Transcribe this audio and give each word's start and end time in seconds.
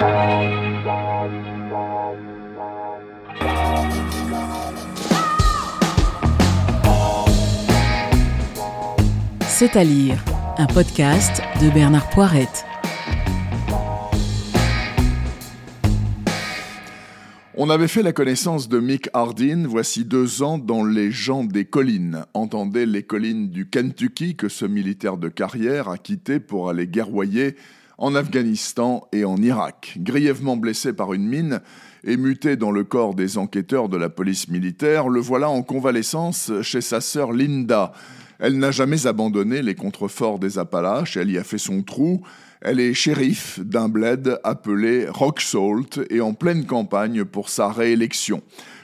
C'est 0.00 0.06
à 9.76 9.84
lire, 9.84 10.24
un 10.56 10.66
podcast 10.66 11.42
de 11.60 11.68
Bernard 11.68 12.08
Poirette. 12.08 12.64
On 17.54 17.68
avait 17.68 17.86
fait 17.86 18.02
la 18.02 18.14
connaissance 18.14 18.70
de 18.70 18.78
Mick 18.78 19.10
Hardin 19.12 19.66
voici 19.68 20.06
deux 20.06 20.42
ans 20.42 20.56
dans 20.56 20.82
Les 20.82 21.10
gens 21.10 21.44
des 21.44 21.66
collines. 21.66 22.24
Entendez 22.32 22.86
les 22.86 23.02
collines 23.02 23.50
du 23.50 23.68
Kentucky 23.68 24.34
que 24.34 24.48
ce 24.48 24.64
militaire 24.64 25.18
de 25.18 25.28
carrière 25.28 25.90
a 25.90 25.98
quitté 25.98 26.40
pour 26.40 26.70
aller 26.70 26.86
guerroyer 26.86 27.54
en 28.00 28.14
Afghanistan 28.14 29.06
et 29.12 29.24
en 29.24 29.36
Irak. 29.36 29.94
Grièvement 29.98 30.56
blessé 30.56 30.92
par 30.92 31.12
une 31.12 31.28
mine 31.28 31.60
et 32.02 32.16
muté 32.16 32.56
dans 32.56 32.72
le 32.72 32.82
corps 32.82 33.14
des 33.14 33.36
enquêteurs 33.36 33.90
de 33.90 33.98
la 33.98 34.08
police 34.08 34.48
militaire, 34.48 35.08
le 35.08 35.20
voilà 35.20 35.50
en 35.50 35.62
convalescence 35.62 36.50
chez 36.62 36.80
sa 36.80 37.02
sœur 37.02 37.32
Linda 37.32 37.92
elle 38.40 38.58
n'a 38.58 38.70
jamais 38.70 39.06
abandonné 39.06 39.60
les 39.60 39.74
contreforts 39.74 40.38
des 40.38 40.58
Appalaches, 40.58 41.16
elle 41.16 41.30
y 41.30 41.38
a 41.38 41.44
fait 41.44 41.58
son 41.58 41.82
trou. 41.82 42.22
Elle 42.62 42.80
est 42.80 42.94
shérif 42.94 43.60
d'un 43.60 43.88
bled 43.88 44.38
appelé 44.44 45.06
Rock 45.08 45.40
Salt 45.40 46.00
et 46.10 46.20
en 46.20 46.34
pleine 46.34 46.66
campagne 46.66 47.24
pour 47.24 47.48
sa 47.48 47.68
réélection. 47.68 48.42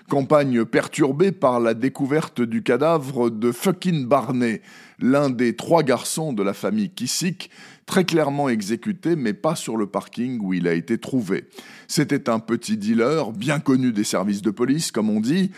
Campagne 0.08 0.64
perturbée 0.64 1.32
par 1.32 1.58
la 1.58 1.74
découverte 1.74 2.40
du 2.40 2.62
cadavre 2.62 3.28
de 3.28 3.50
fucking 3.50 4.06
Barney, 4.06 4.62
l'un 5.00 5.30
des 5.30 5.56
trois 5.56 5.82
garçons 5.82 6.32
de 6.32 6.42
la 6.42 6.52
famille 6.52 6.90
Kissick, 6.90 7.50
très 7.86 8.04
clairement 8.04 8.48
exécuté, 8.48 9.16
mais 9.16 9.32
pas 9.32 9.56
sur 9.56 9.76
le 9.76 9.86
parking 9.86 10.38
où 10.40 10.54
il 10.54 10.68
a 10.68 10.74
été 10.74 10.98
trouvé. 10.98 11.46
C'était 11.88 12.28
un 12.28 12.38
petit 12.38 12.76
dealer, 12.76 13.32
bien 13.32 13.58
connu 13.58 13.92
des 13.92 14.04
services 14.04 14.42
de 14.42 14.50
police, 14.50 14.92
comme 14.92 15.10
on 15.10 15.20
dit, 15.20 15.50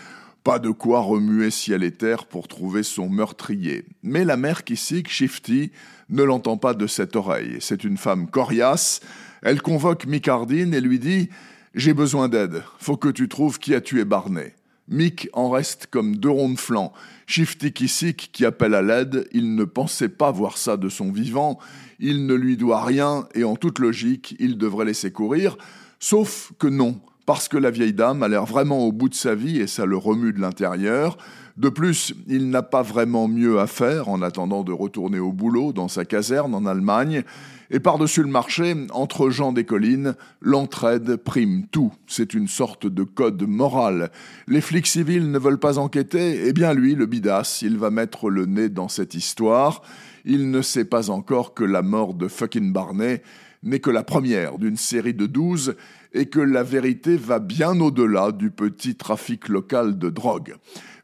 pas 0.48 0.58
de 0.58 0.70
quoi 0.70 1.00
remuer 1.00 1.50
ciel 1.50 1.84
et 1.84 1.92
terre 1.92 2.24
pour 2.24 2.48
trouver 2.48 2.82
son 2.82 3.10
meurtrier. 3.10 3.84
Mais 4.02 4.24
la 4.24 4.38
mère 4.38 4.64
Kissick, 4.64 5.10
Shifty, 5.10 5.72
ne 6.08 6.22
l'entend 6.22 6.56
pas 6.56 6.72
de 6.72 6.86
cette 6.86 7.16
oreille. 7.16 7.58
C'est 7.60 7.84
une 7.84 7.98
femme 7.98 8.30
coriace. 8.30 9.00
Elle 9.42 9.60
convoque 9.60 10.06
Mick 10.06 10.26
Hardin 10.26 10.72
et 10.72 10.80
lui 10.80 10.98
dit 10.98 11.28
J'ai 11.74 11.92
besoin 11.92 12.30
d'aide. 12.30 12.62
Faut 12.78 12.96
que 12.96 13.10
tu 13.10 13.28
trouves 13.28 13.58
qui 13.58 13.74
a 13.74 13.82
tué 13.82 14.06
Barney. 14.06 14.54
Mick 14.88 15.28
en 15.34 15.50
reste 15.50 15.88
comme 15.90 16.16
deux 16.16 16.30
ronds 16.30 16.54
de 16.54 16.58
flanc. 16.58 16.94
Shifty 17.26 17.74
Kissick 17.74 18.30
qui 18.32 18.46
appelle 18.46 18.72
à 18.72 18.80
l'aide, 18.80 19.28
il 19.32 19.54
ne 19.54 19.64
pensait 19.64 20.08
pas 20.08 20.30
voir 20.30 20.56
ça 20.56 20.78
de 20.78 20.88
son 20.88 21.12
vivant, 21.12 21.58
il 21.98 22.26
ne 22.26 22.32
lui 22.32 22.56
doit 22.56 22.82
rien 22.82 23.28
et 23.34 23.44
en 23.44 23.54
toute 23.54 23.80
logique, 23.80 24.34
il 24.38 24.56
devrait 24.56 24.86
laisser 24.86 25.12
courir, 25.12 25.58
sauf 26.00 26.52
que 26.58 26.68
non 26.68 27.02
parce 27.28 27.46
que 27.46 27.58
la 27.58 27.70
vieille 27.70 27.92
dame 27.92 28.22
a 28.22 28.28
l'air 28.28 28.46
vraiment 28.46 28.78
au 28.78 28.90
bout 28.90 29.10
de 29.10 29.14
sa 29.14 29.34
vie 29.34 29.60
et 29.60 29.66
ça 29.66 29.84
le 29.84 29.98
remue 29.98 30.32
de 30.32 30.40
l'intérieur. 30.40 31.18
De 31.58 31.68
plus, 31.68 32.14
il 32.28 32.50
n'a 32.50 32.62
pas 32.62 32.82
vraiment 32.82 33.26
mieux 33.26 33.58
à 33.58 33.66
faire 33.66 34.08
en 34.08 34.22
attendant 34.22 34.62
de 34.62 34.70
retourner 34.70 35.18
au 35.18 35.32
boulot 35.32 35.72
dans 35.72 35.88
sa 35.88 36.04
caserne 36.04 36.54
en 36.54 36.66
Allemagne. 36.66 37.24
Et 37.72 37.80
par-dessus 37.80 38.22
le 38.22 38.28
marché, 38.28 38.76
entre 38.92 39.28
gens 39.28 39.52
des 39.52 39.64
collines, 39.64 40.14
l'entraide 40.40 41.16
prime 41.16 41.66
tout. 41.66 41.92
C'est 42.06 42.32
une 42.32 42.46
sorte 42.46 42.86
de 42.86 43.02
code 43.02 43.42
moral. 43.42 44.12
Les 44.46 44.60
flics 44.60 44.86
civils 44.86 45.32
ne 45.32 45.38
veulent 45.38 45.58
pas 45.58 45.78
enquêter, 45.78 46.46
eh 46.46 46.52
bien 46.52 46.74
lui, 46.74 46.94
le 46.94 47.06
bidas, 47.06 47.58
il 47.62 47.76
va 47.76 47.90
mettre 47.90 48.30
le 48.30 48.46
nez 48.46 48.68
dans 48.68 48.88
cette 48.88 49.14
histoire. 49.14 49.82
Il 50.24 50.52
ne 50.52 50.62
sait 50.62 50.84
pas 50.84 51.10
encore 51.10 51.54
que 51.54 51.64
la 51.64 51.82
mort 51.82 52.14
de 52.14 52.28
fucking 52.28 52.72
Barney 52.72 53.20
n'est 53.64 53.80
que 53.80 53.90
la 53.90 54.04
première 54.04 54.58
d'une 54.58 54.76
série 54.76 55.14
de 55.14 55.26
douze 55.26 55.74
et 56.12 56.26
que 56.26 56.40
la 56.40 56.62
vérité 56.62 57.16
va 57.16 57.40
bien 57.40 57.80
au-delà 57.80 58.32
du 58.32 58.50
petit 58.50 58.94
trafic 58.94 59.48
local 59.48 59.98
de 59.98 60.08
drogue. 60.08 60.54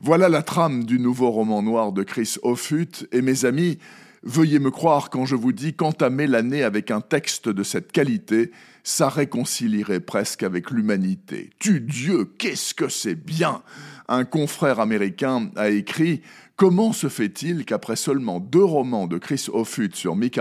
Voilà 0.06 0.28
la 0.28 0.42
trame 0.42 0.84
du 0.84 0.98
nouveau 0.98 1.30
roman 1.30 1.62
noir 1.62 1.90
de 1.90 2.02
Chris 2.02 2.34
Offutt, 2.42 3.08
et 3.10 3.22
mes 3.22 3.46
amis, 3.46 3.78
veuillez 4.22 4.58
me 4.58 4.70
croire 4.70 5.08
quand 5.08 5.24
je 5.24 5.34
vous 5.34 5.52
dis 5.52 5.72
qu'entamer 5.72 6.26
l'année 6.26 6.62
avec 6.62 6.90
un 6.90 7.00
texte 7.00 7.48
de 7.48 7.62
cette 7.62 7.90
qualité, 7.90 8.52
ça 8.82 9.08
réconcilierait 9.08 10.00
presque 10.00 10.42
avec 10.42 10.70
l'humanité. 10.70 11.48
Tu 11.58 11.80
Dieu, 11.80 12.26
qu'est-ce 12.36 12.74
que 12.74 12.90
c'est 12.90 13.14
bien 13.14 13.62
Un 14.08 14.24
confrère 14.24 14.80
américain 14.80 15.50
a 15.56 15.70
écrit 15.70 16.20
Comment 16.56 16.92
se 16.92 17.08
fait-il 17.08 17.64
qu'après 17.64 17.96
seulement 17.96 18.38
deux 18.38 18.62
romans 18.62 19.06
de 19.06 19.18
Chris 19.18 19.46
Offutt 19.52 19.96
sur 19.96 20.14
Mick 20.14 20.38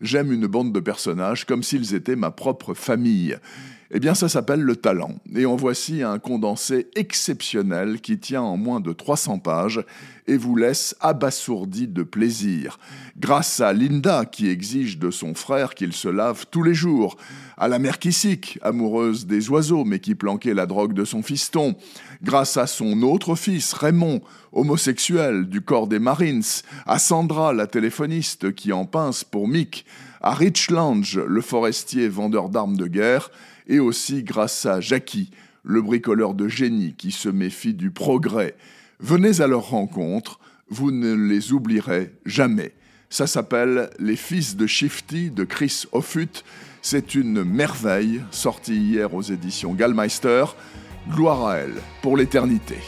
j'aime 0.00 0.32
une 0.32 0.46
bande 0.46 0.72
de 0.72 0.80
personnages 0.80 1.46
comme 1.46 1.62
s'ils 1.62 1.94
étaient 1.94 2.16
ma 2.16 2.30
propre 2.30 2.74
famille? 2.74 3.38
Eh 3.96 4.00
bien, 4.00 4.14
ça 4.14 4.28
s'appelle 4.28 4.60
le 4.60 4.74
talent. 4.74 5.14
Et 5.36 5.46
en 5.46 5.54
voici 5.54 6.02
un 6.02 6.18
condensé 6.18 6.88
exceptionnel 6.96 8.00
qui 8.00 8.18
tient 8.18 8.42
en 8.42 8.56
moins 8.56 8.80
de 8.80 8.92
300 8.92 9.38
pages 9.38 9.84
et 10.26 10.36
vous 10.36 10.56
laisse 10.56 10.96
abasourdi 11.00 11.86
de 11.86 12.02
plaisir. 12.02 12.78
Grâce 13.16 13.60
à 13.60 13.72
Linda, 13.72 14.24
qui 14.24 14.48
exige 14.48 14.98
de 14.98 15.12
son 15.12 15.34
frère 15.34 15.74
qu'il 15.74 15.92
se 15.92 16.08
lave 16.08 16.46
tous 16.50 16.64
les 16.64 16.74
jours, 16.74 17.16
à 17.56 17.68
la 17.68 17.78
mère 17.78 18.00
Kissick, 18.00 18.58
amoureuse 18.62 19.26
des 19.26 19.48
oiseaux 19.50 19.84
mais 19.84 20.00
qui 20.00 20.16
planquait 20.16 20.54
la 20.54 20.66
drogue 20.66 20.94
de 20.94 21.04
son 21.04 21.22
fiston, 21.22 21.76
grâce 22.22 22.56
à 22.56 22.63
son 22.66 23.02
autre 23.02 23.34
fils, 23.34 23.72
Raymond, 23.72 24.20
homosexuel 24.52 25.48
du 25.48 25.60
corps 25.60 25.86
des 25.86 25.98
Marines, 25.98 26.42
à 26.86 26.98
Sandra, 26.98 27.52
la 27.52 27.66
téléphoniste 27.66 28.54
qui 28.54 28.72
en 28.72 28.84
pince 28.84 29.24
pour 29.24 29.48
Mick, 29.48 29.84
à 30.20 30.34
Rich 30.34 30.70
Lange, 30.70 31.18
le 31.18 31.40
forestier 31.40 32.08
vendeur 32.08 32.48
d'armes 32.48 32.76
de 32.76 32.86
guerre, 32.86 33.30
et 33.66 33.78
aussi 33.78 34.22
grâce 34.22 34.66
à 34.66 34.80
Jackie, 34.80 35.30
le 35.62 35.82
bricoleur 35.82 36.34
de 36.34 36.48
génie 36.48 36.94
qui 36.96 37.10
se 37.10 37.28
méfie 37.28 37.74
du 37.74 37.90
progrès. 37.90 38.54
Venez 39.00 39.40
à 39.40 39.46
leur 39.46 39.70
rencontre, 39.70 40.38
vous 40.68 40.90
ne 40.90 41.14
les 41.14 41.52
oublierez 41.52 42.12
jamais. 42.24 42.74
Ça 43.10 43.26
s'appelle 43.26 43.90
Les 43.98 44.16
Fils 44.16 44.56
de 44.56 44.66
Shifty 44.66 45.30
de 45.30 45.44
Chris 45.44 45.84
Offutt. 45.92 46.44
C'est 46.82 47.14
une 47.14 47.44
merveille, 47.44 48.20
sortie 48.30 48.76
hier 48.76 49.14
aux 49.14 49.22
éditions 49.22 49.72
Gallmeister. 49.72 50.44
Gloire 51.10 51.46
à 51.46 51.56
elle, 51.58 51.74
pour 52.00 52.16
l'éternité. 52.16 52.78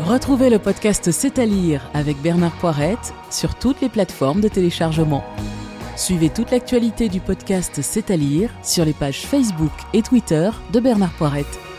Retrouvez 0.00 0.48
le 0.48 0.58
podcast 0.58 1.10
C'est 1.10 1.38
à 1.38 1.44
lire 1.44 1.90
avec 1.92 2.16
Bernard 2.22 2.56
Poirette 2.58 3.12
sur 3.30 3.54
toutes 3.56 3.82
les 3.82 3.90
plateformes 3.90 4.40
de 4.40 4.48
téléchargement. 4.48 5.22
Suivez 5.96 6.30
toute 6.30 6.50
l'actualité 6.50 7.10
du 7.10 7.20
podcast 7.20 7.80
C'est 7.82 8.10
à 8.10 8.16
lire 8.16 8.50
sur 8.62 8.86
les 8.86 8.94
pages 8.94 9.26
Facebook 9.26 9.72
et 9.92 10.00
Twitter 10.00 10.48
de 10.72 10.80
Bernard 10.80 11.12
Poirette. 11.12 11.69